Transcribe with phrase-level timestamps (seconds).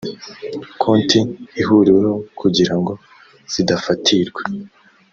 [0.81, 1.19] konti
[1.61, 2.93] ihuriweho kugira ngo
[3.51, 4.41] zidafatirwa